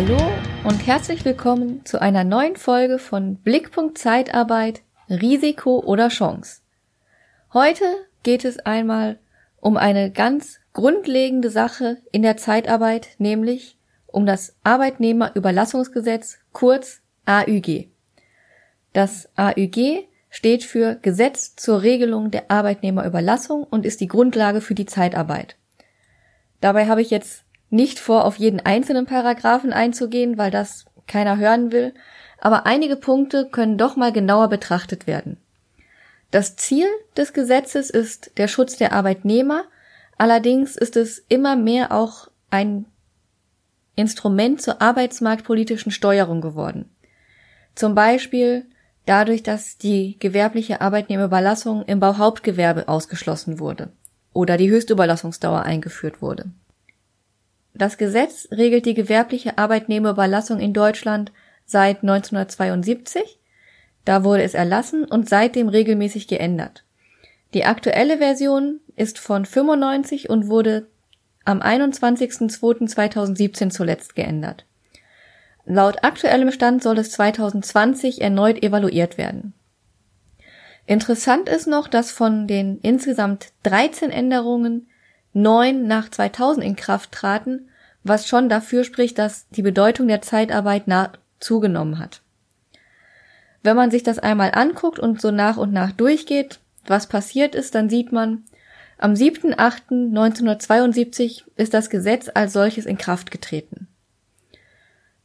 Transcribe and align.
Hallo 0.00 0.16
und 0.62 0.86
herzlich 0.86 1.24
willkommen 1.24 1.84
zu 1.84 2.00
einer 2.00 2.22
neuen 2.22 2.54
Folge 2.54 3.00
von 3.00 3.34
Blickpunkt 3.34 3.98
Zeitarbeit, 3.98 4.82
Risiko 5.10 5.80
oder 5.80 6.06
Chance. 6.06 6.60
Heute 7.52 7.82
geht 8.22 8.44
es 8.44 8.60
einmal 8.60 9.18
um 9.60 9.76
eine 9.76 10.12
ganz 10.12 10.60
grundlegende 10.72 11.50
Sache 11.50 11.96
in 12.12 12.22
der 12.22 12.36
Zeitarbeit, 12.36 13.08
nämlich 13.18 13.76
um 14.06 14.24
das 14.24 14.54
Arbeitnehmerüberlassungsgesetz, 14.62 16.38
kurz 16.52 17.00
AÜG. 17.26 17.88
Das 18.92 19.28
AÜG 19.34 20.06
steht 20.30 20.62
für 20.62 20.94
Gesetz 20.94 21.56
zur 21.56 21.82
Regelung 21.82 22.30
der 22.30 22.52
Arbeitnehmerüberlassung 22.52 23.64
und 23.64 23.84
ist 23.84 24.00
die 24.00 24.06
Grundlage 24.06 24.60
für 24.60 24.76
die 24.76 24.86
Zeitarbeit. 24.86 25.56
Dabei 26.60 26.86
habe 26.86 27.02
ich 27.02 27.10
jetzt 27.10 27.42
nicht 27.70 27.98
vor, 27.98 28.24
auf 28.24 28.36
jeden 28.36 28.60
einzelnen 28.60 29.06
Paragraphen 29.06 29.72
einzugehen, 29.72 30.38
weil 30.38 30.50
das 30.50 30.86
keiner 31.06 31.36
hören 31.36 31.72
will, 31.72 31.94
aber 32.40 32.66
einige 32.66 32.96
Punkte 32.96 33.48
können 33.50 33.78
doch 33.78 33.96
mal 33.96 34.12
genauer 34.12 34.48
betrachtet 34.48 35.06
werden. 35.06 35.38
Das 36.30 36.56
Ziel 36.56 36.86
des 37.16 37.32
Gesetzes 37.32 37.90
ist 37.90 38.32
der 38.36 38.48
Schutz 38.48 38.76
der 38.76 38.92
Arbeitnehmer, 38.92 39.64
allerdings 40.18 40.76
ist 40.76 40.96
es 40.96 41.24
immer 41.28 41.56
mehr 41.56 41.92
auch 41.92 42.28
ein 42.50 42.86
Instrument 43.96 44.62
zur 44.62 44.80
arbeitsmarktpolitischen 44.80 45.90
Steuerung 45.90 46.40
geworden. 46.40 46.88
Zum 47.74 47.94
Beispiel 47.94 48.66
dadurch, 49.06 49.42
dass 49.42 49.78
die 49.78 50.18
gewerbliche 50.18 50.80
Arbeitnehmerüberlassung 50.80 51.84
im 51.84 51.98
Bauhauptgewerbe 51.98 52.88
ausgeschlossen 52.88 53.58
wurde 53.58 53.90
oder 54.32 54.56
die 54.56 54.70
Höchstüberlassungsdauer 54.70 55.62
eingeführt 55.62 56.20
wurde. 56.20 56.50
Das 57.74 57.98
Gesetz 57.98 58.48
regelt 58.50 58.86
die 58.86 58.94
gewerbliche 58.94 59.58
Arbeitnehmerüberlassung 59.58 60.60
in 60.60 60.72
Deutschland 60.72 61.32
seit 61.64 62.02
1972. 62.02 63.38
Da 64.04 64.24
wurde 64.24 64.42
es 64.42 64.54
erlassen 64.54 65.04
und 65.04 65.28
seitdem 65.28 65.68
regelmäßig 65.68 66.28
geändert. 66.28 66.84
Die 67.54 67.64
aktuelle 67.64 68.18
Version 68.18 68.80
ist 68.96 69.18
von 69.18 69.44
95 69.44 70.28
und 70.28 70.48
wurde 70.48 70.86
am 71.44 71.62
21.02.2017 71.62 73.70
zuletzt 73.70 74.14
geändert. 74.14 74.66
Laut 75.64 76.04
aktuellem 76.04 76.50
Stand 76.50 76.82
soll 76.82 76.98
es 76.98 77.12
2020 77.12 78.20
erneut 78.20 78.62
evaluiert 78.62 79.18
werden. 79.18 79.54
Interessant 80.86 81.48
ist 81.48 81.66
noch, 81.66 81.88
dass 81.88 82.10
von 82.10 82.46
den 82.46 82.78
insgesamt 82.80 83.52
13 83.64 84.10
Änderungen 84.10 84.87
neun 85.42 85.86
nach 85.86 86.10
2000 86.10 86.64
in 86.64 86.76
Kraft 86.76 87.12
traten, 87.12 87.68
was 88.02 88.26
schon 88.26 88.48
dafür 88.48 88.84
spricht, 88.84 89.18
dass 89.18 89.46
die 89.50 89.60
Bedeutung 89.62 90.08
der 90.08 90.22
Zeitarbeit 90.22 90.84
zugenommen 91.40 91.98
hat. 91.98 92.22
Wenn 93.62 93.76
man 93.76 93.90
sich 93.90 94.02
das 94.02 94.18
einmal 94.18 94.52
anguckt 94.54 94.98
und 94.98 95.20
so 95.20 95.30
nach 95.30 95.56
und 95.56 95.72
nach 95.72 95.92
durchgeht, 95.92 96.58
was 96.86 97.06
passiert 97.06 97.54
ist, 97.54 97.74
dann 97.74 97.90
sieht 97.90 98.12
man, 98.12 98.44
am 98.98 99.14
7.8.1972 99.14 101.44
ist 101.56 101.72
das 101.74 101.90
Gesetz 101.90 102.30
als 102.32 102.52
solches 102.52 102.86
in 102.86 102.98
Kraft 102.98 103.30
getreten. 103.30 103.86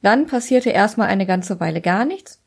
Dann 0.01 0.27
passierte 0.27 0.69
erstmal 0.69 1.07
eine 1.07 1.25
ganze 1.25 1.59
Weile 1.59 1.81
gar 1.81 2.05
nichts 2.05 2.39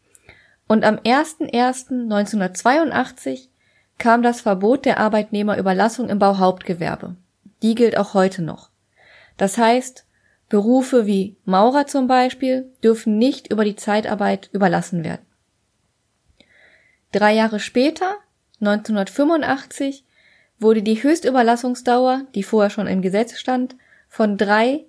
und 0.68 0.84
am 0.84 0.94
01.01.1982 0.96 3.48
kam 3.98 4.22
das 4.22 4.42
Verbot 4.42 4.84
der 4.84 5.00
Arbeitnehmerüberlassung 5.00 6.08
im 6.08 6.18
Bauhauptgewerbe. 6.18 7.16
Die 7.62 7.74
gilt 7.74 7.96
auch 7.96 8.14
heute 8.14 8.42
noch. 8.42 8.70
Das 9.36 9.58
heißt, 9.58 10.06
Berufe 10.48 11.06
wie 11.06 11.36
Maurer 11.44 11.86
zum 11.86 12.06
Beispiel 12.06 12.72
dürfen 12.82 13.18
nicht 13.18 13.50
über 13.50 13.64
die 13.64 13.76
Zeitarbeit 13.76 14.48
überlassen 14.52 15.04
werden. 15.04 15.26
Drei 17.12 17.34
Jahre 17.34 17.60
später, 17.60 18.16
1985, 18.60 20.04
wurde 20.58 20.82
die 20.82 21.02
Höchstüberlassungsdauer, 21.02 22.22
die 22.34 22.42
vorher 22.42 22.70
schon 22.70 22.86
im 22.86 23.02
Gesetz 23.02 23.38
stand, 23.38 23.76
von 24.08 24.36
drei 24.36 24.84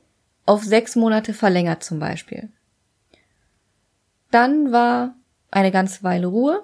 auf 0.45 0.63
sechs 0.63 0.95
Monate 0.95 1.33
verlängert 1.33 1.83
zum 1.83 1.99
Beispiel. 1.99 2.49
Dann 4.31 4.71
war 4.71 5.15
eine 5.51 5.71
ganze 5.71 6.03
Weile 6.03 6.27
Ruhe. 6.27 6.63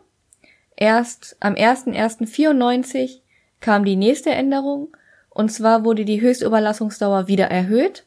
Erst 0.76 1.36
am 1.40 1.54
01.01.94 1.54 3.22
kam 3.60 3.86
die 3.86 3.96
nächste 3.96 4.32
Änderung, 4.32 4.96
und 5.34 5.52
zwar 5.52 5.84
wurde 5.84 6.06
die 6.06 6.22
Höchstüberlassungsdauer 6.22 7.28
wieder 7.28 7.46
erhöht 7.46 8.06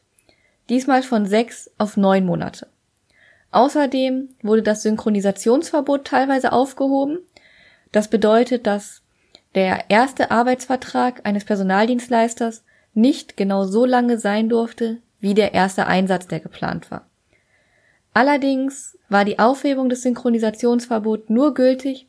diesmal 0.69 1.03
von 1.03 1.25
sechs 1.25 1.69
auf 1.77 1.97
neun 1.97 2.25
Monate. 2.25 2.67
Außerdem 3.51 4.29
wurde 4.41 4.63
das 4.63 4.83
Synchronisationsverbot 4.83 6.05
teilweise 6.05 6.51
aufgehoben. 6.51 7.19
Das 7.91 8.09
bedeutet, 8.09 8.67
dass 8.67 9.01
der 9.55 9.89
erste 9.89 10.31
Arbeitsvertrag 10.31 11.25
eines 11.25 11.45
Personaldienstleisters 11.45 12.63
nicht 12.93 13.37
genau 13.37 13.65
so 13.65 13.85
lange 13.85 14.19
sein 14.19 14.49
durfte 14.49 14.97
wie 15.19 15.33
der 15.33 15.53
erste 15.53 15.87
Einsatz, 15.87 16.27
der 16.27 16.39
geplant 16.39 16.91
war. 16.91 17.07
Allerdings 18.13 18.97
war 19.09 19.25
die 19.25 19.39
Aufhebung 19.39 19.89
des 19.89 20.01
Synchronisationsverbots 20.01 21.29
nur 21.29 21.53
gültig 21.53 22.07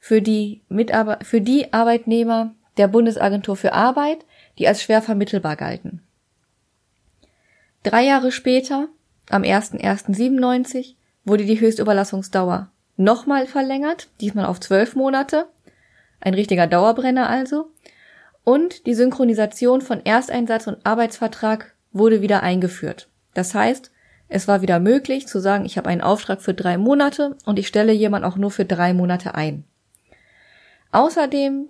für 0.00 0.22
die, 0.22 0.62
Mitarbe 0.68 1.18
für 1.22 1.40
die 1.40 1.72
Arbeitnehmer 1.72 2.54
der 2.78 2.88
Bundesagentur 2.88 3.56
für 3.56 3.72
Arbeit, 3.72 4.24
die 4.58 4.68
als 4.68 4.82
schwer 4.82 5.02
vermittelbar 5.02 5.56
galten. 5.56 6.02
Drei 7.82 8.04
Jahre 8.04 8.30
später, 8.30 8.88
am 9.30 9.42
01.01.97, 9.42 10.94
wurde 11.24 11.44
die 11.44 11.60
Höchstüberlassungsdauer 11.60 12.70
nochmal 12.96 13.46
verlängert, 13.46 14.08
diesmal 14.20 14.46
auf 14.46 14.60
zwölf 14.60 14.94
Monate. 14.94 15.46
Ein 16.20 16.34
richtiger 16.34 16.66
Dauerbrenner 16.66 17.28
also. 17.28 17.70
Und 18.44 18.86
die 18.86 18.94
Synchronisation 18.94 19.80
von 19.80 20.04
Ersteinsatz 20.04 20.66
und 20.66 20.84
Arbeitsvertrag 20.84 21.74
wurde 21.92 22.22
wieder 22.22 22.42
eingeführt. 22.42 23.08
Das 23.34 23.54
heißt, 23.54 23.90
es 24.28 24.48
war 24.48 24.62
wieder 24.62 24.80
möglich 24.80 25.26
zu 25.26 25.40
sagen, 25.40 25.64
ich 25.64 25.76
habe 25.76 25.88
einen 25.88 26.00
Auftrag 26.00 26.40
für 26.40 26.54
drei 26.54 26.78
Monate 26.78 27.36
und 27.44 27.58
ich 27.58 27.68
stelle 27.68 27.92
jemand 27.92 28.24
auch 28.24 28.36
nur 28.36 28.50
für 28.50 28.64
drei 28.64 28.94
Monate 28.94 29.34
ein. 29.34 29.64
Außerdem 30.90 31.68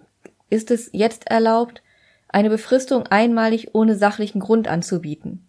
ist 0.49 0.71
es 0.71 0.91
jetzt 0.93 1.29
erlaubt, 1.29 1.83
eine 2.33 2.51
Befristung 2.51 3.07
einmalig 3.07 3.75
ohne 3.75 3.97
sachlichen 3.97 4.41
Grund 4.41 4.67
anzubieten. 4.67 5.47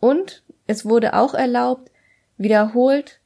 Und 0.00 0.42
es 0.66 0.84
wurde 0.84 1.14
auch 1.14 1.34
erlaubt, 1.34 1.90
wiederholt 2.38 3.20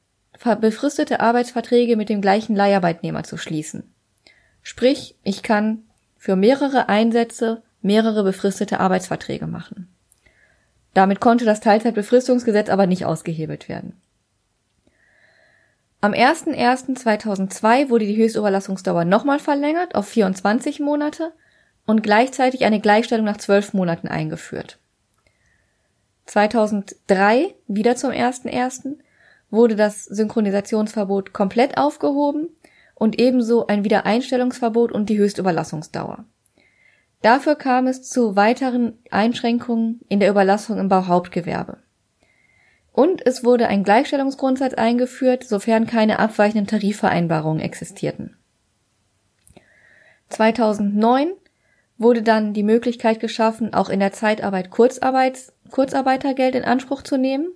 befristete 0.61 1.19
Arbeitsverträge 1.19 1.95
mit 1.95 2.09
dem 2.09 2.21
gleichen 2.21 2.55
Leiharbeitnehmer 2.55 3.23
zu 3.23 3.37
schließen. 3.37 3.91
Sprich, 4.61 5.15
ich 5.23 5.41
kann 5.41 5.83
für 6.17 6.35
mehrere 6.35 6.89
Einsätze 6.89 7.63
mehrere 7.81 8.23
befristete 8.23 8.79
Arbeitsverträge 8.79 9.47
machen. 9.47 9.87
Damit 10.93 11.19
konnte 11.19 11.45
das 11.45 11.61
Teilzeitbefristungsgesetz 11.61 12.69
aber 12.69 12.87
nicht 12.87 13.05
ausgehebelt 13.05 13.69
werden. 13.69 13.93
Am 16.01 16.11
01.01.2002 16.11 17.89
wurde 17.89 18.05
die 18.05 18.17
Höchstüberlassungsdauer 18.17 19.05
nochmal 19.05 19.39
verlängert 19.39 19.95
auf 19.95 20.07
24 20.07 20.79
Monate 20.79 21.31
und 21.87 22.03
gleichzeitig 22.03 22.65
eine 22.65 22.79
Gleichstellung 22.79 23.25
nach 23.25 23.37
12 23.37 23.73
Monaten 23.73 24.07
eingeführt. 24.07 24.77
2003, 26.25 27.55
wieder 27.67 27.95
zum 27.95 28.11
1.1., 28.11 28.97
wurde 29.49 29.77
das 29.77 30.03
Synchronisationsverbot 30.03 31.33
komplett 31.33 31.77
aufgehoben 31.77 32.49
und 32.93 33.17
ebenso 33.19 33.67
ein 33.67 33.85
Wiedereinstellungsverbot 33.85 34.91
und 34.91 35.09
die 35.09 35.17
Höchstüberlassungsdauer. 35.17 36.25
Dafür 37.21 37.55
kam 37.55 37.87
es 37.87 38.03
zu 38.03 38.35
weiteren 38.35 38.99
Einschränkungen 39.09 40.01
in 40.09 40.19
der 40.19 40.29
Überlassung 40.29 40.77
im 40.77 40.89
Bauhauptgewerbe. 40.89 41.77
Und 42.91 43.25
es 43.25 43.43
wurde 43.43 43.67
ein 43.67 43.83
Gleichstellungsgrundsatz 43.83 44.73
eingeführt, 44.73 45.45
sofern 45.45 45.87
keine 45.87 46.19
abweichenden 46.19 46.67
Tarifvereinbarungen 46.67 47.61
existierten. 47.61 48.35
2009 50.29 51.29
wurde 51.97 52.21
dann 52.21 52.53
die 52.53 52.63
Möglichkeit 52.63 53.19
geschaffen, 53.19 53.73
auch 53.73 53.89
in 53.89 53.99
der 53.99 54.13
Zeitarbeit 54.13 54.69
Kurzarbeits 54.69 55.53
Kurzarbeitergeld 55.71 56.55
in 56.55 56.63
Anspruch 56.63 57.01
zu 57.01 57.17
nehmen. 57.17 57.47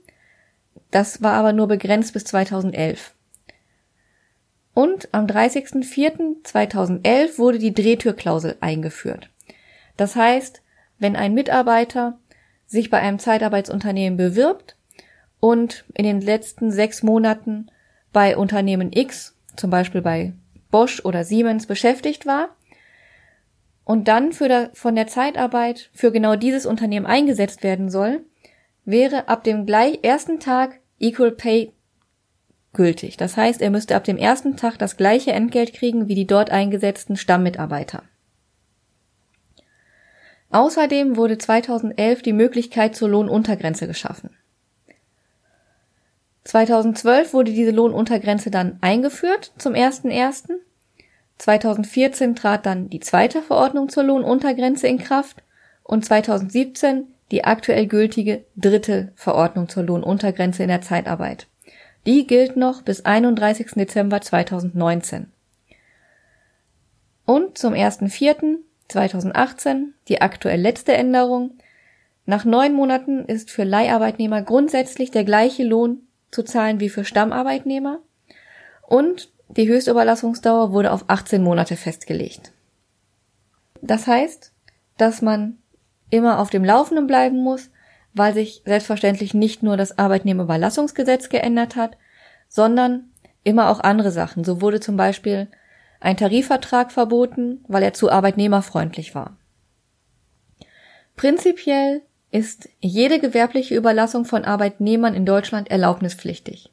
Das 0.89 1.21
war 1.21 1.33
aber 1.33 1.53
nur 1.53 1.67
begrenzt 1.67 2.13
bis 2.13 2.23
2011. 2.25 3.13
Und 4.73 5.13
am 5.13 5.27
30.04.2011 5.27 7.37
wurde 7.37 7.59
die 7.59 7.73
Drehtürklausel 7.73 8.57
eingeführt. 8.61 9.29
Das 9.97 10.15
heißt, 10.15 10.61
wenn 10.97 11.15
ein 11.15 11.33
Mitarbeiter 11.33 12.17
sich 12.65 12.89
bei 12.89 12.99
einem 12.99 13.19
Zeitarbeitsunternehmen 13.19 14.17
bewirbt 14.17 14.75
und 15.39 15.85
in 15.93 16.05
den 16.05 16.21
letzten 16.21 16.71
sechs 16.71 17.03
Monaten 17.03 17.69
bei 18.13 18.37
Unternehmen 18.37 18.93
X, 18.93 19.35
zum 19.57 19.69
Beispiel 19.69 20.01
bei 20.01 20.31
Bosch 20.69 21.03
oder 21.03 21.25
Siemens 21.25 21.67
beschäftigt 21.67 22.25
war, 22.25 22.55
und 23.91 24.07
dann 24.07 24.31
der, 24.39 24.69
von 24.71 24.95
der 24.95 25.07
Zeitarbeit 25.07 25.89
für 25.91 26.13
genau 26.13 26.37
dieses 26.37 26.65
Unternehmen 26.65 27.05
eingesetzt 27.05 27.61
werden 27.61 27.89
soll, 27.89 28.23
wäre 28.85 29.27
ab 29.27 29.43
dem 29.43 29.65
gleich 29.65 29.99
ersten 30.01 30.39
Tag 30.39 30.79
Equal 30.97 31.31
Pay 31.31 31.73
gültig. 32.71 33.17
Das 33.17 33.35
heißt, 33.35 33.61
er 33.61 33.69
müsste 33.69 33.97
ab 33.97 34.05
dem 34.05 34.15
ersten 34.15 34.55
Tag 34.55 34.79
das 34.79 34.95
gleiche 34.95 35.33
Entgelt 35.33 35.73
kriegen 35.73 36.07
wie 36.07 36.15
die 36.15 36.25
dort 36.25 36.51
eingesetzten 36.51 37.17
Stammmitarbeiter. 37.17 38.03
Außerdem 40.51 41.17
wurde 41.17 41.37
2011 41.37 42.21
die 42.21 42.31
Möglichkeit 42.31 42.95
zur 42.95 43.09
Lohnuntergrenze 43.09 43.87
geschaffen. 43.87 44.29
2012 46.45 47.33
wurde 47.33 47.51
diese 47.51 47.71
Lohnuntergrenze 47.71 48.51
dann 48.51 48.77
eingeführt 48.79 49.51
zum 49.57 49.73
1.1. 49.73 50.61
2014 51.41 52.35
trat 52.35 52.65
dann 52.67 52.89
die 52.89 52.99
zweite 52.99 53.41
Verordnung 53.41 53.89
zur 53.89 54.03
Lohnuntergrenze 54.03 54.87
in 54.87 54.99
Kraft 54.99 55.41
und 55.81 56.05
2017 56.05 57.07
die 57.31 57.45
aktuell 57.45 57.87
gültige 57.87 58.45
dritte 58.55 59.11
Verordnung 59.15 59.67
zur 59.67 59.81
Lohnuntergrenze 59.81 60.61
in 60.61 60.69
der 60.69 60.81
Zeitarbeit. 60.81 61.47
Die 62.05 62.27
gilt 62.27 62.57
noch 62.57 62.83
bis 62.83 63.05
31. 63.05 63.71
Dezember 63.71 64.21
2019. 64.21 65.31
Und 67.25 67.57
zum 67.57 67.73
1.4.2018 67.73 69.93
die 70.09 70.21
aktuell 70.21 70.61
letzte 70.61 70.93
Änderung. 70.93 71.57
Nach 72.27 72.45
neun 72.45 72.75
Monaten 72.75 73.25
ist 73.25 73.49
für 73.49 73.63
Leiharbeitnehmer 73.63 74.43
grundsätzlich 74.43 75.09
der 75.09 75.23
gleiche 75.23 75.63
Lohn 75.63 76.03
zu 76.29 76.43
zahlen 76.43 76.79
wie 76.79 76.89
für 76.89 77.03
Stammarbeitnehmer. 77.03 77.97
Und 78.87 79.30
die 79.57 79.67
Höchstüberlassungsdauer 79.67 80.71
wurde 80.71 80.91
auf 80.91 81.05
18 81.07 81.43
Monate 81.43 81.75
festgelegt. 81.75 82.51
Das 83.81 84.07
heißt, 84.07 84.51
dass 84.97 85.21
man 85.21 85.57
immer 86.09 86.39
auf 86.39 86.49
dem 86.49 86.63
Laufenden 86.63 87.07
bleiben 87.07 87.41
muss, 87.43 87.69
weil 88.13 88.33
sich 88.33 88.61
selbstverständlich 88.65 89.33
nicht 89.33 89.63
nur 89.63 89.77
das 89.77 89.97
Arbeitnehmerüberlassungsgesetz 89.97 91.29
geändert 91.29 91.75
hat, 91.75 91.97
sondern 92.49 93.09
immer 93.43 93.69
auch 93.69 93.79
andere 93.79 94.11
Sachen. 94.11 94.43
So 94.43 94.61
wurde 94.61 94.79
zum 94.79 94.97
Beispiel 94.97 95.47
ein 95.99 96.17
Tarifvertrag 96.17 96.91
verboten, 96.91 97.63
weil 97.67 97.83
er 97.83 97.93
zu 97.93 98.11
arbeitnehmerfreundlich 98.11 99.15
war. 99.15 99.37
Prinzipiell 101.15 102.01
ist 102.31 102.69
jede 102.79 103.19
gewerbliche 103.19 103.75
Überlassung 103.75 104.25
von 104.25 104.45
Arbeitnehmern 104.45 105.13
in 105.13 105.25
Deutschland 105.25 105.69
erlaubnispflichtig. 105.69 106.71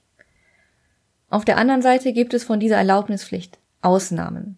Auf 1.31 1.45
der 1.45 1.59
anderen 1.59 1.83
Seite 1.83 2.13
gibt 2.13 2.35
es 2.35 2.45
von 2.45 2.61
dieser 2.61 2.77
Erlaubnispflicht 2.77 3.59
Ausnahmen. 3.83 4.57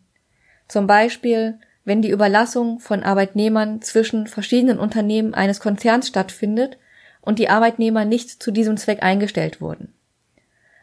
Zum 0.68 0.86
Beispiel 0.86 1.58
wenn 1.84 2.02
die 2.02 2.10
Überlassung 2.10 2.78
von 2.78 3.02
Arbeitnehmern 3.02 3.82
zwischen 3.82 4.26
verschiedenen 4.26 4.78
Unternehmen 4.78 5.34
eines 5.34 5.60
Konzerns 5.60 6.08
stattfindet 6.08 6.78
und 7.20 7.38
die 7.38 7.48
Arbeitnehmer 7.48 8.04
nicht 8.04 8.42
zu 8.42 8.50
diesem 8.50 8.76
Zweck 8.76 9.02
eingestellt 9.02 9.60
wurden. 9.60 9.92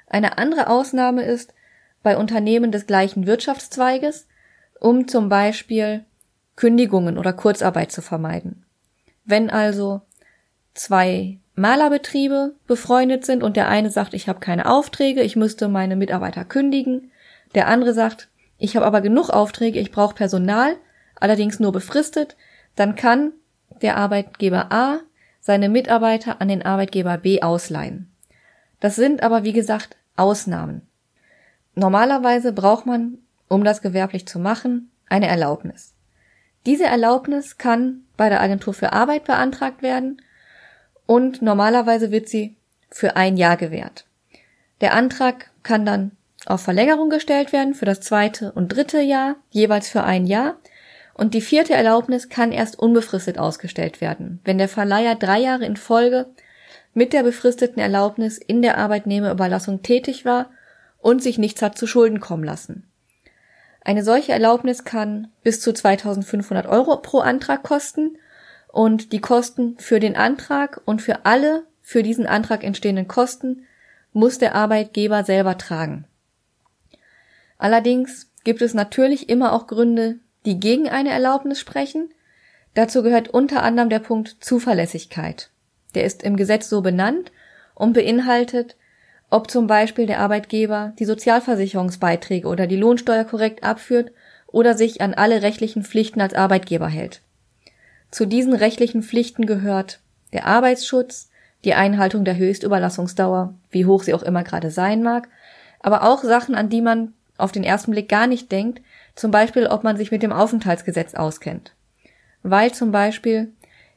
Eine 0.07 0.37
andere 0.37 0.67
Ausnahme 0.67 1.23
ist 1.23 1.53
bei 2.03 2.17
Unternehmen 2.17 2.71
des 2.71 2.87
gleichen 2.87 3.27
Wirtschaftszweiges, 3.27 4.27
um 4.79 5.07
zum 5.07 5.29
Beispiel 5.29 6.05
Kündigungen 6.55 7.17
oder 7.17 7.33
Kurzarbeit 7.33 7.91
zu 7.91 8.01
vermeiden. 8.01 8.65
Wenn 9.25 9.49
also 9.49 10.01
zwei 10.73 11.39
Malerbetriebe 11.57 12.53
befreundet 12.67 13.25
sind 13.25 13.41
und 13.41 13.57
der 13.57 13.67
eine 13.67 13.89
sagt, 13.89 14.13
ich 14.13 14.29
habe 14.29 14.39
keine 14.39 14.67
Aufträge, 14.67 15.23
ich 15.23 15.35
müsste 15.35 15.67
meine 15.67 15.95
Mitarbeiter 15.95 16.45
kündigen, 16.45 17.11
der 17.55 17.67
andere 17.67 17.95
sagt, 17.95 18.29
ich 18.59 18.75
habe 18.75 18.85
aber 18.85 19.01
genug 19.01 19.31
Aufträge, 19.31 19.79
ich 19.79 19.91
brauche 19.91 20.13
Personal, 20.13 20.75
allerdings 21.15 21.59
nur 21.59 21.71
befristet, 21.71 22.37
dann 22.75 22.95
kann 22.95 23.33
der 23.81 23.97
Arbeitgeber 23.97 24.71
A 24.71 24.99
seine 25.39 25.67
Mitarbeiter 25.67 26.41
an 26.41 26.47
den 26.47 26.63
Arbeitgeber 26.63 27.17
B 27.17 27.41
ausleihen. 27.41 28.11
Das 28.79 28.95
sind 28.95 29.23
aber, 29.23 29.43
wie 29.43 29.53
gesagt, 29.53 29.97
Ausnahmen. 30.15 30.83
Normalerweise 31.73 32.53
braucht 32.53 32.85
man, 32.85 33.17
um 33.47 33.63
das 33.63 33.81
gewerblich 33.81 34.27
zu 34.27 34.37
machen, 34.37 34.91
eine 35.09 35.27
Erlaubnis. 35.27 35.95
Diese 36.67 36.85
Erlaubnis 36.85 37.57
kann 37.57 38.01
bei 38.15 38.29
der 38.29 38.41
Agentur 38.41 38.75
für 38.75 38.93
Arbeit 38.93 39.23
beantragt 39.23 39.81
werden 39.81 40.21
und 41.07 41.41
normalerweise 41.41 42.11
wird 42.11 42.29
sie 42.29 42.55
für 42.91 43.15
ein 43.15 43.37
Jahr 43.37 43.57
gewährt. 43.57 44.05
Der 44.81 44.93
Antrag 44.93 45.49
kann 45.63 45.85
dann 45.85 46.11
auf 46.45 46.61
Verlängerung 46.61 47.09
gestellt 47.09 47.51
werden 47.51 47.73
für 47.73 47.85
das 47.85 48.01
zweite 48.01 48.51
und 48.51 48.69
dritte 48.69 49.01
Jahr, 49.01 49.37
jeweils 49.49 49.89
für 49.89 50.03
ein 50.03 50.27
Jahr, 50.27 50.57
und 51.15 51.33
die 51.33 51.41
vierte 51.41 51.73
Erlaubnis 51.73 52.29
kann 52.29 52.51
erst 52.51 52.77
unbefristet 52.77 53.39
ausgestellt 53.39 54.01
werden, 54.01 54.39
wenn 54.43 54.59
der 54.59 54.69
Verleiher 54.69 55.15
drei 55.15 55.39
Jahre 55.39 55.65
in 55.65 55.75
Folge 55.75 56.27
mit 56.93 57.11
der 57.11 57.23
befristeten 57.23 57.79
Erlaubnis 57.79 58.37
in 58.37 58.61
der 58.61 58.77
Arbeitnehmerüberlassung 58.77 59.81
tätig 59.81 60.25
war 60.25 60.51
und 60.99 61.23
sich 61.23 61.39
nichts 61.39 61.61
hat 61.61 61.77
zu 61.77 61.87
Schulden 61.87 62.19
kommen 62.19 62.43
lassen. 62.43 62.87
Eine 63.81 64.03
solche 64.03 64.31
Erlaubnis 64.31 64.83
kann 64.83 65.29
bis 65.43 65.61
zu 65.61 65.73
2500 65.73 66.67
Euro 66.67 66.97
pro 66.97 67.19
Antrag 67.19 67.63
kosten 67.63 68.17
und 68.77 69.11
die 69.11 69.21
Kosten 69.21 69.75
für 69.79 69.99
den 69.99 70.15
Antrag 70.15 70.81
und 70.85 71.01
für 71.01 71.25
alle 71.25 71.63
für 71.81 72.03
diesen 72.03 72.27
Antrag 72.27 72.63
entstehenden 72.63 73.07
Kosten 73.07 73.65
muss 74.13 74.37
der 74.37 74.53
Arbeitgeber 74.53 75.23
selber 75.23 75.57
tragen. 75.57 76.05
Allerdings 77.57 78.31
gibt 78.43 78.61
es 78.61 78.75
natürlich 78.75 79.29
immer 79.29 79.53
auch 79.53 79.65
Gründe, 79.65 80.19
die 80.45 80.59
gegen 80.59 80.89
eine 80.89 81.09
Erlaubnis 81.09 81.59
sprechen. 81.59 82.11
Dazu 82.75 83.01
gehört 83.01 83.29
unter 83.29 83.63
anderem 83.63 83.89
der 83.89 83.97
Punkt 83.97 84.37
Zuverlässigkeit. 84.41 85.49
Der 85.95 86.03
ist 86.03 86.21
im 86.21 86.35
Gesetz 86.35 86.69
so 86.69 86.81
benannt 86.81 87.31
und 87.73 87.93
beinhaltet, 87.93 88.75
ob 89.31 89.49
zum 89.49 89.65
Beispiel 89.65 90.05
der 90.05 90.19
Arbeitgeber 90.19 90.93
die 90.99 91.05
Sozialversicherungsbeiträge 91.05 92.47
oder 92.47 92.67
die 92.67 92.77
Lohnsteuer 92.77 93.23
korrekt 93.23 93.63
abführt 93.63 94.11
oder 94.45 94.75
sich 94.75 95.01
an 95.01 95.15
alle 95.15 95.41
rechtlichen 95.41 95.81
Pflichten 95.81 96.21
als 96.21 96.35
Arbeitgeber 96.35 96.89
hält. 96.89 97.21
Zu 98.11 98.25
diesen 98.25 98.53
rechtlichen 98.53 99.03
Pflichten 99.03 99.45
gehört 99.45 99.99
der 100.33 100.45
Arbeitsschutz, 100.45 101.29
die 101.63 101.73
Einhaltung 101.73 102.23
der 102.23 102.37
Höchstüberlassungsdauer, 102.37 103.53
wie 103.69 103.85
hoch 103.85 104.03
sie 104.03 104.13
auch 104.13 104.23
immer 104.23 104.43
gerade 104.43 104.71
sein 104.71 105.03
mag, 105.03 105.27
aber 105.79 106.03
auch 106.03 106.23
Sachen, 106.23 106.55
an 106.55 106.69
die 106.69 106.81
man 106.81 107.13
auf 107.37 107.51
den 107.51 107.63
ersten 107.63 107.91
Blick 107.91 108.09
gar 108.09 108.27
nicht 108.27 108.51
denkt, 108.51 108.81
zum 109.15 109.31
Beispiel, 109.31 109.67
ob 109.67 109.83
man 109.83 109.97
sich 109.97 110.11
mit 110.11 110.23
dem 110.23 110.31
Aufenthaltsgesetz 110.31 111.15
auskennt. 111.15 111.73
Weil 112.43 112.73
zum 112.73 112.91
Beispiel 112.91 113.53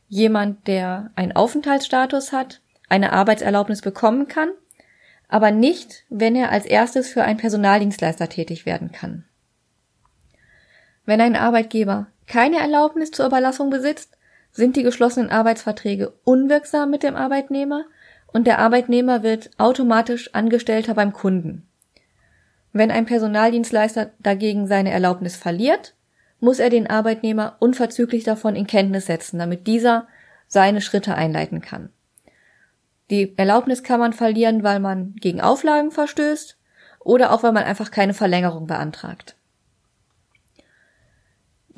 jemand, 0.09 0.67
der 0.67 1.11
einen 1.15 1.33
Aufenthaltsstatus 1.33 2.33
hat, 2.33 2.61
eine 2.89 3.13
Arbeitserlaubnis 3.13 3.81
bekommen 3.81 4.29
kann, 4.29 4.51
aber 5.29 5.53
nicht, 5.53 6.05
wenn 6.09 6.35
er 6.35 6.51
als 6.51 6.67
erstes 6.67 7.09
für 7.09 7.23
einen 7.23 7.39
Personaldienstleister 7.39 8.29
tätig 8.29 8.67
werden 8.67 8.91
kann. 8.91 9.25
Wenn 11.07 11.21
ein 11.21 11.37
Arbeitgeber 11.37 12.09
keine 12.31 12.61
Erlaubnis 12.61 13.11
zur 13.11 13.27
Überlassung 13.27 13.71
besitzt, 13.71 14.17
sind 14.53 14.77
die 14.77 14.85
geschlossenen 14.85 15.31
Arbeitsverträge 15.31 16.13
unwirksam 16.23 16.89
mit 16.89 17.03
dem 17.03 17.17
Arbeitnehmer 17.17 17.87
und 18.29 18.47
der 18.47 18.61
Arbeitnehmer 18.61 19.25
wird 19.25 19.51
automatisch 19.59 20.33
Angestellter 20.33 20.95
beim 20.95 21.13
Kunden. 21.13 21.67
Wenn 22.73 22.93
ein 22.93 23.05
Personaldienstleister 23.05 24.13
dagegen 24.21 24.69
seine 24.69 24.93
Erlaubnis 24.93 25.35
verliert, 25.35 25.97
muss 26.39 26.61
er 26.61 26.71
den 26.71 26.89
Arbeitnehmer 26.89 27.57
unverzüglich 27.59 28.23
davon 28.23 28.55
in 28.55 28.69
Kenntnis 28.69 29.07
setzen, 29.07 29.41
damit 29.41 29.67
dieser 29.67 30.07
seine 30.47 30.81
Schritte 30.81 31.17
einleiten 31.17 31.61
kann. 31.61 31.91
Die 33.11 33.37
Erlaubnis 33.37 33.83
kann 33.83 33.99
man 33.99 34.13
verlieren, 34.13 34.63
weil 34.63 34.79
man 34.79 35.15
gegen 35.17 35.41
Auflagen 35.41 35.91
verstößt 35.91 36.57
oder 37.01 37.33
auch 37.33 37.43
weil 37.43 37.53
man 37.53 37.65
einfach 37.65 37.91
keine 37.91 38.15
Verlängerung 38.15 38.69
beantragt. 38.69 39.35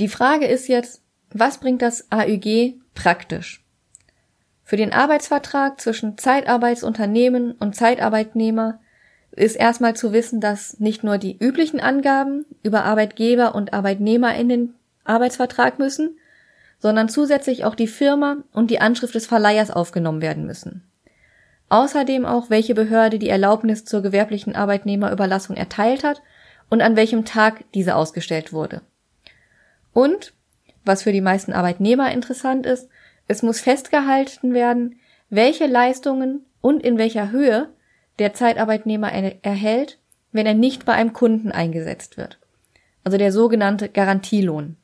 Die 0.00 0.08
Frage 0.08 0.46
ist 0.46 0.68
jetzt, 0.68 1.02
was 1.32 1.58
bringt 1.58 1.82
das 1.82 2.10
AÜG 2.10 2.80
praktisch? 2.94 3.64
Für 4.64 4.76
den 4.76 4.92
Arbeitsvertrag 4.92 5.80
zwischen 5.80 6.16
Zeitarbeitsunternehmen 6.16 7.52
und 7.52 7.76
Zeitarbeitnehmer 7.76 8.80
ist 9.32 9.56
erstmal 9.56 9.94
zu 9.94 10.12
wissen, 10.12 10.40
dass 10.40 10.78
nicht 10.80 11.04
nur 11.04 11.18
die 11.18 11.36
üblichen 11.38 11.80
Angaben 11.80 12.46
über 12.62 12.84
Arbeitgeber 12.84 13.54
und 13.54 13.72
Arbeitnehmer 13.72 14.34
in 14.34 14.48
den 14.48 14.74
Arbeitsvertrag 15.04 15.78
müssen, 15.78 16.16
sondern 16.78 17.08
zusätzlich 17.08 17.64
auch 17.64 17.74
die 17.74 17.86
Firma 17.86 18.38
und 18.52 18.70
die 18.70 18.80
Anschrift 18.80 19.14
des 19.14 19.26
Verleihers 19.26 19.70
aufgenommen 19.70 20.22
werden 20.22 20.46
müssen. 20.46 20.82
Außerdem 21.68 22.26
auch, 22.26 22.50
welche 22.50 22.74
Behörde 22.74 23.18
die 23.18 23.30
Erlaubnis 23.30 23.84
zur 23.84 24.02
gewerblichen 24.02 24.54
Arbeitnehmerüberlassung 24.54 25.56
erteilt 25.56 26.04
hat 26.04 26.22
und 26.68 26.82
an 26.82 26.96
welchem 26.96 27.24
Tag 27.24 27.64
diese 27.72 27.94
ausgestellt 27.94 28.52
wurde. 28.52 28.82
Und, 29.92 30.32
was 30.84 31.02
für 31.02 31.12
die 31.12 31.20
meisten 31.20 31.52
Arbeitnehmer 31.52 32.12
interessant 32.12 32.66
ist, 32.66 32.88
es 33.28 33.42
muss 33.42 33.60
festgehalten 33.60 34.52
werden, 34.52 34.98
welche 35.30 35.66
Leistungen 35.66 36.44
und 36.60 36.82
in 36.82 36.98
welcher 36.98 37.30
Höhe 37.30 37.70
der 38.18 38.34
Zeitarbeitnehmer 38.34 39.10
erhält, 39.12 39.98
wenn 40.32 40.46
er 40.46 40.54
nicht 40.54 40.84
bei 40.84 40.92
einem 40.92 41.12
Kunden 41.12 41.52
eingesetzt 41.52 42.16
wird. 42.16 42.38
Also 43.04 43.18
der 43.18 43.32
sogenannte 43.32 43.88
Garantielohn. 43.88 44.76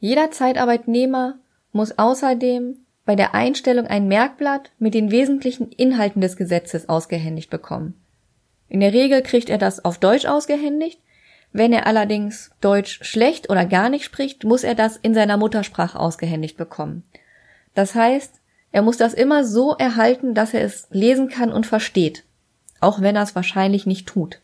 Jeder 0.00 0.30
Zeitarbeitnehmer 0.30 1.38
muss 1.72 1.98
außerdem 1.98 2.78
bei 3.04 3.16
der 3.16 3.34
Einstellung 3.34 3.86
ein 3.86 4.06
Merkblatt 4.06 4.70
mit 4.78 4.94
den 4.94 5.10
wesentlichen 5.10 5.72
Inhalten 5.72 6.20
des 6.20 6.36
Gesetzes 6.36 6.88
ausgehändigt 6.88 7.50
bekommen. 7.50 7.94
In 8.68 8.80
der 8.80 8.92
Regel 8.92 9.22
kriegt 9.22 9.48
er 9.48 9.58
das 9.58 9.84
auf 9.84 9.98
Deutsch 9.98 10.26
ausgehändigt. 10.26 11.00
Wenn 11.58 11.72
er 11.72 11.88
allerdings 11.88 12.52
Deutsch 12.60 13.00
schlecht 13.02 13.50
oder 13.50 13.66
gar 13.66 13.88
nicht 13.88 14.04
spricht, 14.04 14.44
muss 14.44 14.62
er 14.62 14.76
das 14.76 14.96
in 14.96 15.12
seiner 15.12 15.36
Muttersprache 15.36 15.98
ausgehändigt 15.98 16.56
bekommen. 16.56 17.02
Das 17.74 17.96
heißt, 17.96 18.32
er 18.70 18.82
muss 18.82 18.96
das 18.96 19.12
immer 19.12 19.42
so 19.42 19.74
erhalten, 19.74 20.34
dass 20.34 20.54
er 20.54 20.62
es 20.62 20.86
lesen 20.92 21.28
kann 21.28 21.52
und 21.52 21.66
versteht, 21.66 22.22
auch 22.78 23.00
wenn 23.00 23.16
er 23.16 23.24
es 23.24 23.34
wahrscheinlich 23.34 23.86
nicht 23.86 24.06
tut. 24.06 24.40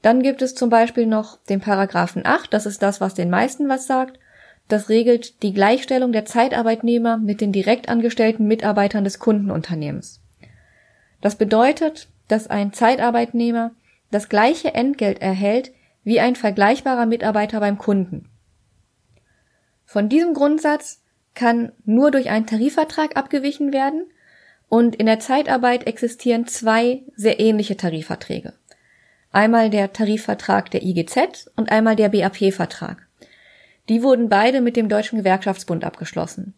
Dann 0.00 0.22
gibt 0.22 0.42
es 0.42 0.54
zum 0.54 0.70
Beispiel 0.70 1.06
noch 1.06 1.38
den 1.46 1.60
Paragraphen 1.60 2.24
8, 2.24 2.54
das 2.54 2.64
ist 2.64 2.80
das, 2.80 3.00
was 3.00 3.14
den 3.14 3.28
meisten 3.28 3.68
was 3.68 3.88
sagt. 3.88 4.20
Das 4.68 4.88
regelt 4.88 5.42
die 5.42 5.54
Gleichstellung 5.54 6.12
der 6.12 6.24
Zeitarbeitnehmer 6.24 7.16
mit 7.16 7.40
den 7.40 7.50
direkt 7.50 7.88
angestellten 7.88 8.46
Mitarbeitern 8.46 9.02
des 9.02 9.18
Kundenunternehmens. 9.18 10.20
Das 11.20 11.34
bedeutet, 11.34 12.06
dass 12.28 12.46
ein 12.46 12.72
Zeitarbeitnehmer 12.72 13.72
das 14.10 14.28
gleiche 14.28 14.74
Entgelt 14.74 15.20
erhält 15.20 15.72
wie 16.04 16.20
ein 16.20 16.36
vergleichbarer 16.36 17.06
Mitarbeiter 17.06 17.60
beim 17.60 17.78
Kunden. 17.78 18.30
Von 19.84 20.08
diesem 20.08 20.34
Grundsatz 20.34 21.02
kann 21.34 21.72
nur 21.84 22.10
durch 22.10 22.30
einen 22.30 22.46
Tarifvertrag 22.46 23.16
abgewichen 23.16 23.72
werden 23.72 24.06
und 24.68 24.96
in 24.96 25.06
der 25.06 25.20
Zeitarbeit 25.20 25.86
existieren 25.86 26.46
zwei 26.46 27.02
sehr 27.16 27.40
ähnliche 27.40 27.76
Tarifverträge. 27.76 28.54
Einmal 29.30 29.70
der 29.70 29.92
Tarifvertrag 29.92 30.70
der 30.70 30.82
IGZ 30.82 31.50
und 31.56 31.70
einmal 31.70 31.96
der 31.96 32.08
BAP-Vertrag. 32.08 33.06
Die 33.88 34.02
wurden 34.02 34.28
beide 34.28 34.60
mit 34.60 34.76
dem 34.76 34.88
Deutschen 34.88 35.18
Gewerkschaftsbund 35.18 35.84
abgeschlossen. 35.84 36.54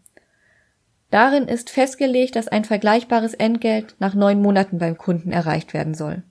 Darin 1.10 1.48
ist 1.48 1.70
festgelegt, 1.70 2.36
dass 2.36 2.48
ein 2.48 2.64
vergleichbares 2.64 3.34
Entgelt 3.34 3.96
nach 3.98 4.14
neun 4.14 4.40
Monaten 4.40 4.78
beim 4.78 4.96
Kunden 4.96 5.32
erreicht 5.32 5.74
werden 5.74 5.94
soll. 5.94 6.22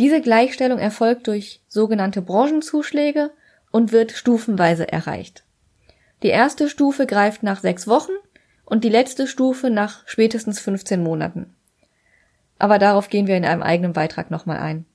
Diese 0.00 0.22
Gleichstellung 0.22 0.78
erfolgt 0.78 1.26
durch 1.26 1.60
sogenannte 1.68 2.22
Branchenzuschläge 2.22 3.32
und 3.70 3.92
wird 3.92 4.12
stufenweise 4.12 4.90
erreicht. 4.90 5.44
Die 6.22 6.28
erste 6.28 6.70
Stufe 6.70 7.04
greift 7.04 7.42
nach 7.42 7.60
sechs 7.60 7.86
Wochen 7.86 8.12
und 8.64 8.82
die 8.82 8.88
letzte 8.88 9.26
Stufe 9.26 9.68
nach 9.68 10.08
spätestens 10.08 10.58
15 10.58 11.02
Monaten. 11.02 11.54
Aber 12.58 12.78
darauf 12.78 13.10
gehen 13.10 13.26
wir 13.26 13.36
in 13.36 13.44
einem 13.44 13.62
eigenen 13.62 13.92
Beitrag 13.92 14.30
nochmal 14.30 14.56
ein. 14.60 14.86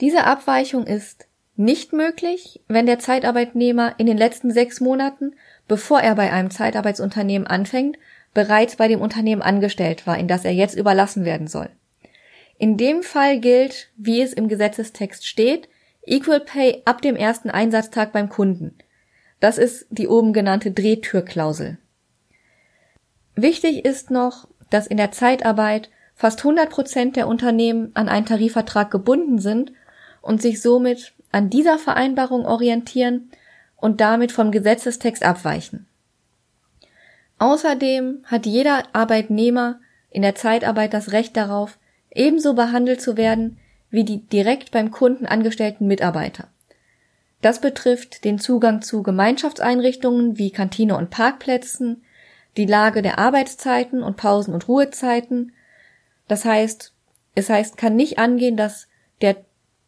Diese 0.00 0.22
Abweichung 0.22 0.86
ist 0.86 1.26
nicht 1.56 1.92
möglich, 1.92 2.60
wenn 2.68 2.86
der 2.86 3.00
Zeitarbeitnehmer 3.00 3.96
in 3.98 4.06
den 4.06 4.18
letzten 4.18 4.52
sechs 4.52 4.80
Monaten, 4.80 5.34
bevor 5.66 6.00
er 6.00 6.14
bei 6.14 6.32
einem 6.32 6.52
Zeitarbeitsunternehmen 6.52 7.48
anfängt, 7.48 7.96
bereits 8.34 8.76
bei 8.76 8.86
dem 8.86 9.00
Unternehmen 9.00 9.42
angestellt 9.42 10.06
war, 10.06 10.16
in 10.16 10.28
das 10.28 10.44
er 10.44 10.54
jetzt 10.54 10.76
überlassen 10.76 11.24
werden 11.24 11.48
soll. 11.48 11.70
In 12.64 12.78
dem 12.78 13.02
Fall 13.02 13.40
gilt, 13.40 13.90
wie 13.94 14.22
es 14.22 14.32
im 14.32 14.48
Gesetzestext 14.48 15.26
steht, 15.26 15.68
Equal 16.06 16.40
Pay 16.40 16.80
ab 16.86 17.02
dem 17.02 17.14
ersten 17.14 17.50
Einsatztag 17.50 18.10
beim 18.10 18.30
Kunden. 18.30 18.78
Das 19.38 19.58
ist 19.58 19.86
die 19.90 20.08
oben 20.08 20.32
genannte 20.32 20.70
Drehtürklausel. 20.70 21.76
Wichtig 23.34 23.84
ist 23.84 24.10
noch, 24.10 24.48
dass 24.70 24.86
in 24.86 24.96
der 24.96 25.12
Zeitarbeit 25.12 25.90
fast 26.14 26.38
100 26.38 26.70
Prozent 26.70 27.16
der 27.16 27.28
Unternehmen 27.28 27.90
an 27.92 28.08
einen 28.08 28.24
Tarifvertrag 28.24 28.90
gebunden 28.90 29.38
sind 29.38 29.70
und 30.22 30.40
sich 30.40 30.62
somit 30.62 31.12
an 31.32 31.50
dieser 31.50 31.78
Vereinbarung 31.78 32.46
orientieren 32.46 33.30
und 33.76 34.00
damit 34.00 34.32
vom 34.32 34.50
Gesetzestext 34.50 35.22
abweichen. 35.22 35.86
Außerdem 37.38 38.22
hat 38.24 38.46
jeder 38.46 38.84
Arbeitnehmer 38.94 39.80
in 40.08 40.22
der 40.22 40.34
Zeitarbeit 40.34 40.94
das 40.94 41.12
Recht 41.12 41.36
darauf, 41.36 41.78
ebenso 42.14 42.54
behandelt 42.54 43.00
zu 43.00 43.16
werden 43.16 43.58
wie 43.90 44.04
die 44.04 44.26
direkt 44.26 44.72
beim 44.72 44.90
Kunden 44.90 45.24
angestellten 45.24 45.86
Mitarbeiter. 45.86 46.48
Das 47.42 47.60
betrifft 47.60 48.24
den 48.24 48.40
Zugang 48.40 48.82
zu 48.82 49.04
Gemeinschaftseinrichtungen 49.04 50.36
wie 50.36 50.50
Kantine 50.50 50.96
und 50.96 51.10
Parkplätzen, 51.10 52.02
die 52.56 52.66
Lage 52.66 53.02
der 53.02 53.18
Arbeitszeiten 53.18 54.02
und 54.02 54.16
Pausen 54.16 54.52
und 54.52 54.66
Ruhezeiten. 54.66 55.52
Das 56.26 56.44
heißt, 56.44 56.92
es 57.36 57.50
heißt, 57.50 57.76
kann 57.76 57.94
nicht 57.94 58.18
angehen, 58.18 58.56
dass 58.56 58.88
der 59.20 59.36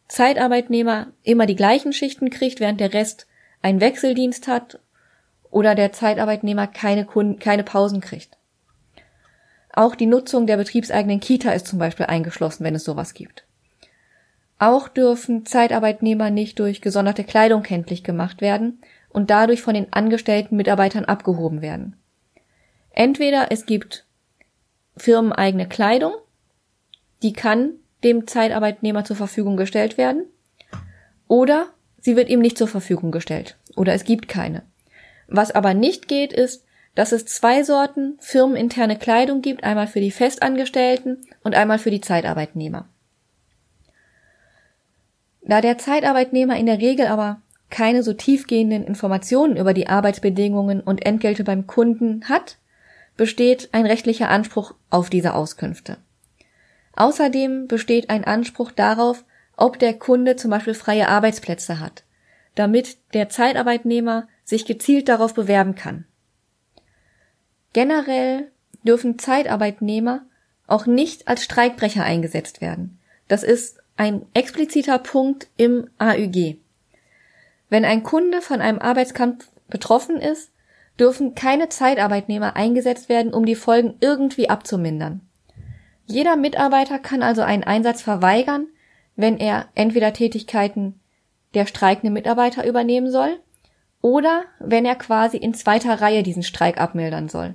Zeitarbeitnehmer 0.07 1.07
immer 1.23 1.45
die 1.45 1.55
gleichen 1.55 1.91
Schichten 1.91 2.29
kriegt, 2.29 2.61
während 2.61 2.79
der 2.79 2.93
Rest 2.93 3.27
einen 3.61 3.81
Wechseldienst 3.81 4.47
hat 4.47 4.79
oder 5.51 5.75
der 5.75 5.91
Zeitarbeitnehmer 5.91 6.67
keine, 6.67 7.05
Kunden, 7.05 7.39
keine 7.39 7.63
Pausen 7.63 7.99
kriegt. 7.99 8.36
Auch 9.77 9.93
die 9.93 10.07
Nutzung 10.07 10.47
der 10.47 10.57
betriebseigenen 10.57 11.19
Kita 11.19 11.51
ist 11.51 11.67
zum 11.67 11.77
Beispiel 11.77 12.07
eingeschlossen, 12.07 12.63
wenn 12.63 12.73
es 12.73 12.83
sowas 12.83 13.13
gibt. 13.13 13.45
Auch 14.57 14.87
dürfen 14.87 15.45
Zeitarbeitnehmer 15.45 16.31
nicht 16.31 16.57
durch 16.57 16.81
gesonderte 16.81 17.23
Kleidung 17.23 17.61
kenntlich 17.61 18.03
gemacht 18.03 18.41
werden 18.41 18.81
und 19.09 19.29
dadurch 19.29 19.61
von 19.61 19.75
den 19.75 19.93
angestellten 19.93 20.55
Mitarbeitern 20.55 21.05
abgehoben 21.05 21.61
werden. 21.61 21.95
Entweder 22.89 23.51
es 23.51 23.67
gibt 23.67 24.07
firmeneigene 24.95 25.67
Kleidung, 25.67 26.13
die 27.21 27.33
kann 27.33 27.73
dem 28.03 28.25
Zeitarbeitnehmer 28.25 29.05
zur 29.05 29.15
Verfügung 29.15 29.57
gestellt 29.57 29.99
werden, 29.99 30.25
oder 31.27 31.67
sie 32.01 32.15
wird 32.15 32.29
ihm 32.29 32.39
nicht 32.39 32.57
zur 32.57 32.67
Verfügung 32.67 33.11
gestellt, 33.11 33.57
oder 33.75 33.93
es 33.93 34.05
gibt 34.05 34.27
keine. 34.27 34.63
Was 35.27 35.51
aber 35.51 35.75
nicht 35.75 36.07
geht, 36.07 36.33
ist, 36.33 36.66
dass 36.97 37.11
es 37.11 37.25
zwei 37.25 37.61
Sorten 37.61 38.17
firmeninterne 38.19 38.97
Kleidung 38.97 39.43
gibt, 39.43 39.63
einmal 39.63 39.85
für 39.85 39.99
die 39.99 40.09
Festangestellten 40.09 41.27
und 41.43 41.53
einmal 41.53 41.77
für 41.77 41.91
die 41.91 42.01
Zeitarbeitnehmer. 42.01 42.89
Da 45.43 45.61
der 45.61 45.77
Zeitarbeitnehmer 45.77 46.57
in 46.57 46.65
der 46.65 46.79
Regel 46.79 47.05
aber 47.05 47.39
keine 47.69 48.01
so 48.01 48.13
tiefgehenden 48.13 48.83
Informationen 48.83 49.57
über 49.57 49.75
die 49.75 49.85
Arbeitsbedingungen 49.85 50.81
und 50.81 51.05
Entgelte 51.05 51.43
beim 51.43 51.67
Kunden 51.67 52.27
hat, 52.29 52.57
besteht 53.15 53.69
ein 53.73 53.85
rechtlicher 53.85 54.29
Anspruch 54.29 54.73
auf 54.89 55.11
diese 55.11 55.35
Auskünfte. 55.35 55.97
Außerdem 56.95 57.67
besteht 57.67 58.09
ein 58.09 58.23
Anspruch 58.23 58.71
darauf, 58.71 59.23
ob 59.55 59.77
der 59.77 59.93
Kunde 59.93 60.35
zum 60.35 60.49
Beispiel 60.49 60.73
freie 60.73 61.09
Arbeitsplätze 61.09 61.79
hat, 61.79 62.05
damit 62.55 62.97
der 63.13 63.29
Zeitarbeitnehmer 63.29 64.27
sich 64.43 64.65
gezielt 64.65 65.09
darauf 65.09 65.35
bewerben 65.35 65.75
kann. 65.75 66.05
Generell 67.77 68.51
dürfen 68.81 69.19
Zeitarbeitnehmer 69.19 70.23
auch 70.65 70.87
nicht 70.87 71.27
als 71.27 71.43
Streikbrecher 71.43 72.03
eingesetzt 72.03 72.59
werden. 72.59 72.97
Das 73.27 73.43
ist 73.43 73.77
ein 73.97 74.25
expliziter 74.33 74.97
Punkt 74.97 75.47
im 75.57 75.87
AÜG. 75.99 76.57
Wenn 77.69 77.85
ein 77.85 78.01
Kunde 78.01 78.41
von 78.41 78.61
einem 78.61 78.79
Arbeitskampf 78.79 79.47
betroffen 79.67 80.17
ist, 80.19 80.49
dürfen 80.99 81.35
keine 81.35 81.69
Zeitarbeitnehmer 81.69 82.55
eingesetzt 82.55 83.09
werden, 83.09 83.31
um 83.31 83.45
die 83.45 83.53
Folgen 83.53 83.93
irgendwie 83.99 84.49
abzumindern. 84.49 85.21
Jeder 86.07 86.35
Mitarbeiter 86.35 86.97
kann 86.97 87.21
also 87.21 87.43
einen 87.43 87.63
Einsatz 87.63 88.01
verweigern, 88.01 88.65
wenn 89.15 89.37
er 89.37 89.67
entweder 89.75 90.13
Tätigkeiten 90.13 90.99
der 91.53 91.67
streikende 91.67 92.11
Mitarbeiter 92.11 92.65
übernehmen 92.65 93.11
soll 93.11 93.39
oder 94.01 94.45
wenn 94.57 94.83
er 94.83 94.95
quasi 94.95 95.37
in 95.37 95.53
zweiter 95.53 96.01
Reihe 96.01 96.23
diesen 96.23 96.41
Streik 96.41 96.81
abmildern 96.81 97.29
soll. 97.29 97.53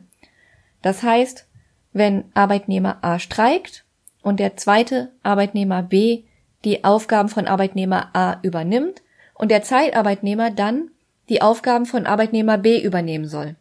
Das 0.83 1.03
heißt, 1.03 1.47
wenn 1.93 2.25
Arbeitnehmer 2.35 2.99
A 3.03 3.19
streikt 3.19 3.85
und 4.23 4.41
der 4.41 4.57
zweite 4.57 5.13
Arbeitnehmer 5.23 5.83
B 5.83 6.25
die 6.65 6.85
Aufgaben 6.85 7.29
von 7.29 7.47
Arbeitnehmer 7.47 8.11
A 8.15 8.39
übernimmt 8.43 9.03
und 9.35 9.51
der 9.51 9.63
Zeitarbeitnehmer 9.63 10.51
dann 10.51 10.91
die 11.29 11.43
Aufgaben 11.43 11.87
von 11.87 12.07
Arbeitnehmer 12.07 12.59
B 12.59 12.81
übernehmen 12.81 13.27
soll. 13.27 13.57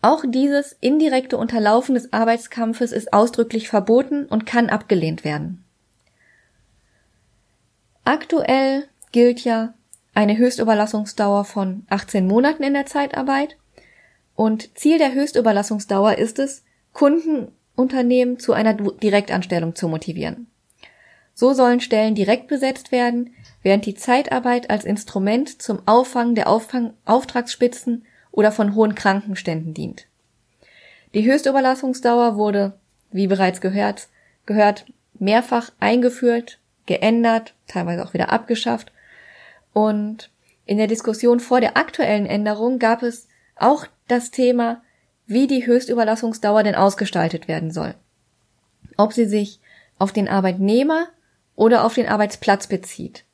Auch 0.00 0.24
dieses 0.26 0.76
indirekte 0.80 1.36
Unterlaufen 1.36 1.94
des 1.94 2.12
Arbeitskampfes 2.12 2.92
ist 2.92 3.12
ausdrücklich 3.12 3.68
verboten 3.68 4.26
und 4.26 4.46
kann 4.46 4.70
abgelehnt 4.70 5.24
werden. 5.24 5.64
Aktuell 8.04 8.84
gilt 9.10 9.44
ja 9.44 9.74
eine 10.14 10.36
Höchstüberlassungsdauer 10.36 11.44
von 11.44 11.84
18 11.90 12.26
Monaten 12.26 12.62
in 12.62 12.74
der 12.74 12.86
Zeitarbeit 12.86 13.56
und 14.38 14.78
Ziel 14.78 14.98
der 14.98 15.14
Höchstüberlassungsdauer 15.14 16.14
ist 16.18 16.38
es, 16.38 16.62
Kundenunternehmen 16.92 18.38
zu 18.38 18.52
einer 18.52 18.74
Direktanstellung 18.74 19.74
zu 19.74 19.88
motivieren. 19.88 20.46
So 21.34 21.54
sollen 21.54 21.80
Stellen 21.80 22.14
direkt 22.14 22.46
besetzt 22.46 22.92
werden, 22.92 23.34
während 23.64 23.84
die 23.84 23.96
Zeitarbeit 23.96 24.70
als 24.70 24.84
Instrument 24.84 25.60
zum 25.60 25.80
Auffangen 25.86 26.36
der 26.36 26.48
Auffang 26.48 26.94
Auftragsspitzen 27.04 28.06
oder 28.30 28.52
von 28.52 28.76
hohen 28.76 28.94
Krankenständen 28.94 29.74
dient. 29.74 30.06
Die 31.14 31.24
Höchstüberlassungsdauer 31.24 32.36
wurde, 32.36 32.74
wie 33.10 33.26
bereits 33.26 33.60
gehört, 33.60 34.06
gehört 34.46 34.86
mehrfach 35.18 35.72
eingeführt, 35.80 36.60
geändert, 36.86 37.54
teilweise 37.66 38.04
auch 38.04 38.14
wieder 38.14 38.30
abgeschafft. 38.30 38.92
Und 39.72 40.30
in 40.64 40.78
der 40.78 40.86
Diskussion 40.86 41.40
vor 41.40 41.60
der 41.60 41.76
aktuellen 41.76 42.26
Änderung 42.26 42.78
gab 42.78 43.02
es 43.02 43.26
auch 43.56 43.88
das 44.08 44.30
Thema, 44.30 44.82
wie 45.26 45.46
die 45.46 45.66
Höchstüberlassungsdauer 45.66 46.62
denn 46.62 46.74
ausgestaltet 46.74 47.48
werden 47.48 47.70
soll. 47.70 47.94
Ob 48.96 49.12
sie 49.12 49.26
sich 49.26 49.60
auf 49.98 50.12
den 50.12 50.28
Arbeitnehmer 50.28 51.08
oder 51.54 51.84
auf 51.84 51.94
den 51.94 52.08
Arbeitsplatz 52.08 52.66
bezieht. 52.66 53.24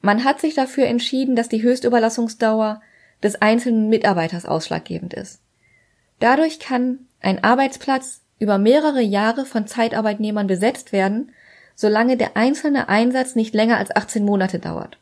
Man 0.00 0.24
hat 0.24 0.40
sich 0.40 0.54
dafür 0.54 0.86
entschieden, 0.86 1.36
dass 1.36 1.48
die 1.48 1.62
Höchstüberlassungsdauer 1.62 2.80
des 3.22 3.40
einzelnen 3.40 3.88
Mitarbeiters 3.88 4.46
ausschlaggebend 4.46 5.14
ist. 5.14 5.40
Dadurch 6.18 6.58
kann 6.58 7.00
ein 7.20 7.44
Arbeitsplatz 7.44 8.20
über 8.38 8.58
mehrere 8.58 9.00
Jahre 9.00 9.44
von 9.44 9.66
Zeitarbeitnehmern 9.66 10.46
besetzt 10.46 10.92
werden, 10.92 11.32
solange 11.74 12.16
der 12.16 12.36
einzelne 12.36 12.88
Einsatz 12.88 13.34
nicht 13.36 13.54
länger 13.54 13.78
als 13.78 13.94
18 13.94 14.24
Monate 14.24 14.58
dauert. 14.58 14.98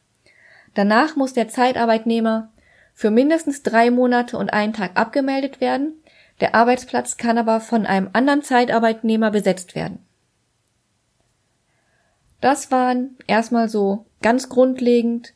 Danach 0.74 1.16
muss 1.16 1.32
der 1.32 1.48
Zeitarbeitnehmer 1.48 2.50
für 3.00 3.10
mindestens 3.10 3.62
drei 3.62 3.90
Monate 3.90 4.36
und 4.36 4.52
einen 4.52 4.74
Tag 4.74 4.90
abgemeldet 4.94 5.62
werden, 5.62 5.94
der 6.42 6.54
Arbeitsplatz 6.54 7.16
kann 7.16 7.38
aber 7.38 7.60
von 7.60 7.86
einem 7.86 8.10
anderen 8.12 8.42
Zeitarbeitnehmer 8.42 9.30
besetzt 9.30 9.74
werden. 9.74 10.00
Das 12.42 12.70
waren 12.70 13.16
erstmal 13.26 13.70
so 13.70 14.04
ganz 14.20 14.50
grundlegend 14.50 15.32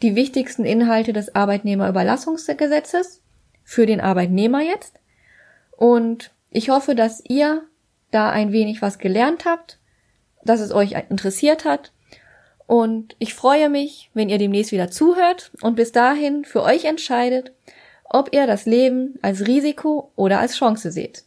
die 0.00 0.14
wichtigsten 0.14 0.64
Inhalte 0.64 1.12
des 1.12 1.34
Arbeitnehmerüberlassungsgesetzes 1.34 3.20
für 3.62 3.84
den 3.84 4.00
Arbeitnehmer 4.00 4.62
jetzt. 4.62 4.98
Und 5.76 6.30
ich 6.48 6.70
hoffe, 6.70 6.94
dass 6.94 7.22
ihr 7.28 7.62
da 8.10 8.30
ein 8.30 8.52
wenig 8.52 8.80
was 8.80 8.96
gelernt 8.96 9.44
habt, 9.44 9.78
dass 10.46 10.60
es 10.60 10.72
euch 10.72 10.92
interessiert 11.10 11.66
hat. 11.66 11.92
Und 12.72 13.16
ich 13.18 13.34
freue 13.34 13.68
mich, 13.68 14.08
wenn 14.14 14.30
ihr 14.30 14.38
demnächst 14.38 14.72
wieder 14.72 14.90
zuhört 14.90 15.52
und 15.60 15.74
bis 15.74 15.92
dahin 15.92 16.46
für 16.46 16.62
euch 16.62 16.86
entscheidet, 16.86 17.52
ob 18.02 18.32
ihr 18.32 18.46
das 18.46 18.64
Leben 18.64 19.18
als 19.20 19.46
Risiko 19.46 20.10
oder 20.16 20.40
als 20.40 20.56
Chance 20.56 20.90
seht. 20.90 21.24